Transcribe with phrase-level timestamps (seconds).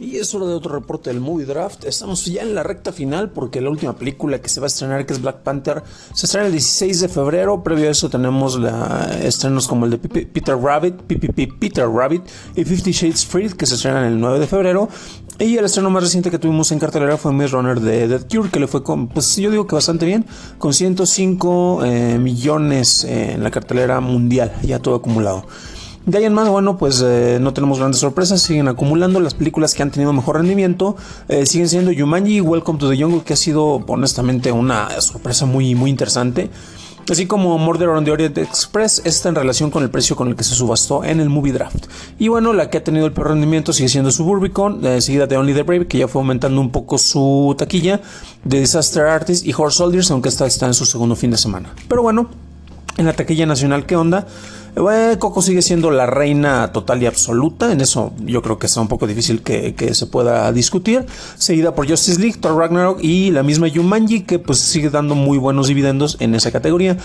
[0.00, 1.84] Y es hora de otro reporte del Movie Draft.
[1.84, 5.04] Estamos ya en la recta final porque la última película que se va a estrenar,
[5.04, 5.82] que es Black Panther,
[6.14, 7.64] se estrena el 16 de febrero.
[7.64, 8.60] Previo a eso tenemos
[9.20, 11.02] estrenos como el de Peter Rabbit,
[11.58, 12.22] Peter Rabbit
[12.54, 14.88] y Fifty Shades Freed, que se estrenan el 9 de febrero.
[15.40, 18.50] Y el estreno más reciente que tuvimos en cartelera fue Maze Runner de Dead Cure,
[18.50, 20.24] que le fue pues yo digo que bastante bien,
[20.58, 25.44] con 105 eh, millones en la cartelera mundial, ya todo acumulado.
[26.08, 29.74] De ahí en más, bueno, pues eh, no tenemos grandes sorpresas, siguen acumulando las películas
[29.74, 30.96] que han tenido mejor rendimiento,
[31.28, 35.74] eh, siguen siendo Yumanji Welcome to the Jungle, que ha sido honestamente una sorpresa muy,
[35.74, 36.48] muy interesante.
[37.10, 40.34] Así como Murder on the Orient Express está en relación con el precio con el
[40.34, 41.88] que se subastó en el Movie Draft.
[42.18, 45.36] Y bueno, la que ha tenido el peor rendimiento sigue siendo Suburbicon, eh, seguida de
[45.36, 48.00] Only the Brave, que ya fue aumentando un poco su taquilla,
[48.44, 51.74] de Disaster Artist y Horse Soldiers, aunque esta está en su segundo fin de semana.
[51.86, 52.30] Pero bueno,
[52.96, 54.26] en la taquilla nacional, ¿qué onda?
[55.18, 57.72] Coco sigue siendo la reina total y absoluta.
[57.72, 61.06] En eso yo creo que está un poco difícil que, se pueda discutir.
[61.36, 65.38] Seguida por Justice League, Thor Ragnarok y la misma Yumanji, que pues sigue dando muy
[65.38, 66.96] buenos dividendos en esa categoría.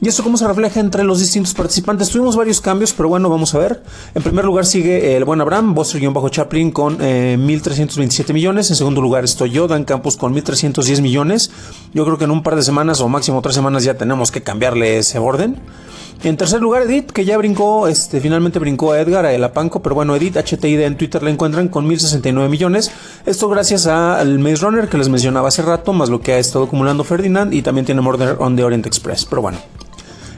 [0.00, 2.08] ¿Y esto cómo se refleja entre los distintos participantes?
[2.08, 3.84] Tuvimos varios cambios, pero bueno, vamos a ver.
[4.16, 8.68] En primer lugar sigue el buen Abraham, Buster-Chaplin con 1.327 eh, millones.
[8.70, 11.52] En segundo lugar estoy yo, Dan Campos con 1.310 millones.
[11.94, 14.42] Yo creo que en un par de semanas o máximo tres semanas ya tenemos que
[14.42, 15.60] cambiarle ese orden.
[16.24, 19.82] En tercer lugar, Edith, que ya brincó, este, finalmente brincó a Edgar, a El Apanco,
[19.82, 22.92] pero bueno, Edith HTID en Twitter la encuentran con 1069 millones.
[23.26, 26.66] Esto gracias al Maze Runner que les mencionaba hace rato, más lo que ha estado
[26.66, 29.24] acumulando Ferdinand y también tiene Murder on the Orient Express.
[29.24, 29.58] Pero bueno,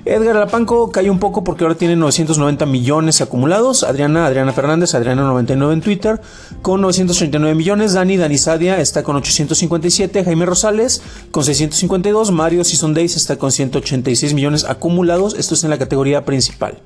[0.07, 3.85] Edgar Alapanco cayó un poco porque ahora tiene 990 millones acumulados.
[3.85, 6.21] Adriana, Adriana Fernández, Adriana99 en Twitter
[6.61, 7.95] con 939 millones.
[7.95, 10.25] Dani, Dani Sadia está con 857.
[10.25, 12.33] Jaime Rosales con 652.
[12.33, 15.35] Mario Season Days está con 186 millones acumulados.
[15.35, 16.79] Esto es en la categoría principal.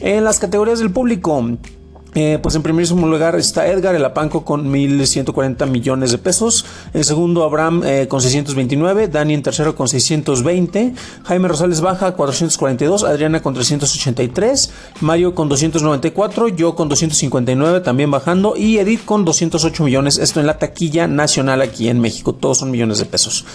[0.00, 1.42] En las categorías del público.
[2.14, 6.66] Eh, pues en primer lugar está Edgar El Apanco con 1.140 millones de pesos.
[6.92, 9.08] En segundo, Abraham eh, con 629.
[9.08, 10.94] Dani en tercero con 620.
[11.24, 13.04] Jaime Rosales baja 442.
[13.04, 14.70] Adriana con 383.
[15.00, 16.48] Mario con 294.
[16.48, 18.56] Yo con 259 también bajando.
[18.56, 20.18] Y Edith con 208 millones.
[20.18, 22.34] Esto en la taquilla nacional aquí en México.
[22.34, 23.46] Todos son millones de pesos.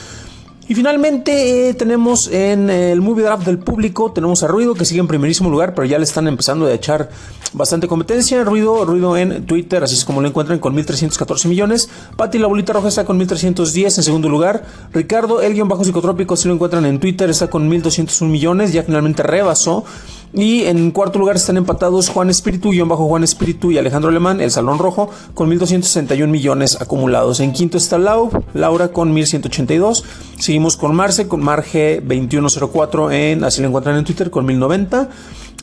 [0.69, 5.00] Y finalmente eh, tenemos en el movie draft del público, tenemos a Ruido que sigue
[5.00, 7.09] en primerísimo lugar, pero ya le están empezando a echar
[7.53, 8.44] bastante competencia.
[8.44, 11.89] Ruido, Ruido en Twitter, así es como lo encuentran con 1314 millones.
[12.17, 14.66] Patti la bolita roja está con 1310 en segundo lugar.
[14.91, 18.83] Ricardo, el guion bajo psicotrópico, si lo encuentran en Twitter, está con 1201 millones, ya
[18.83, 19.85] finalmente rebasó
[20.33, 24.41] y en cuarto lugar están empatados Juan Espíritu, guion bajo Juan Espíritu y Alejandro Alemán,
[24.41, 27.39] el Salón Rojo, con 1.261 millones acumulados.
[27.39, 30.03] En quinto está Lau, Laura con 1.182.
[30.39, 35.09] Seguimos con Marce, con Marge 2104 en, así lo encuentran en Twitter, con 1.090.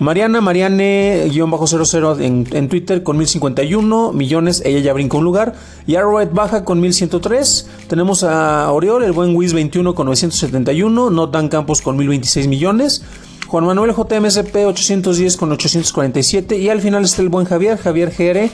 [0.01, 5.55] Mariana, Mariane-00 en, en Twitter con 1051 millones, ella ya brincó un lugar.
[5.87, 7.69] Y Arrowhead baja con 1103.
[7.89, 11.11] Tenemos a Oriol, el buen Wiz 21 con 971.
[11.11, 13.03] Not Dan Campos con 1026 millones.
[13.47, 18.51] Juan Manuel JMSP 810 con 847 y al final está el buen Javier, Javier GR,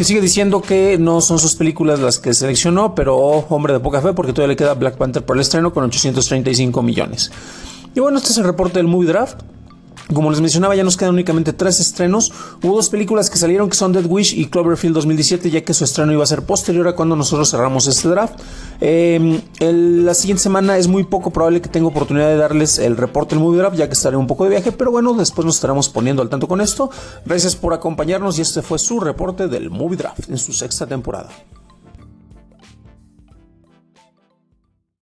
[0.00, 4.00] que sigue diciendo que no son sus películas las que seleccionó, pero hombre de poca
[4.00, 7.30] fe porque todavía le queda Black Panther por el estreno con 835 millones.
[7.94, 9.42] Y bueno, este es el reporte del Movie Draft.
[10.14, 12.32] Como les mencionaba, ya nos quedan únicamente tres estrenos.
[12.62, 15.84] Hubo dos películas que salieron que son Dead Wish y Cloverfield 2017, ya que su
[15.84, 18.40] estreno iba a ser posterior a cuando nosotros cerramos este draft.
[18.80, 23.34] Em, la siguiente semana es muy poco probable que tenga oportunidad de darles el reporte
[23.34, 25.88] del movie draft, ya que estaré un poco de viaje, pero bueno, después nos estaremos
[25.88, 26.90] poniendo al tanto con esto.
[27.24, 31.28] Gracias por acompañarnos y este fue su reporte del movie draft en su sexta temporada.